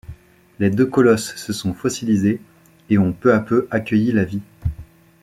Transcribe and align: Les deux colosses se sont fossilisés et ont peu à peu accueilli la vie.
Les 0.57 0.71
deux 0.71 0.87
colosses 0.87 1.35
se 1.35 1.53
sont 1.53 1.75
fossilisés 1.75 2.41
et 2.89 2.97
ont 2.97 3.13
peu 3.13 3.35
à 3.35 3.39
peu 3.39 3.67
accueilli 3.69 4.11
la 4.11 4.25
vie. 4.25 4.41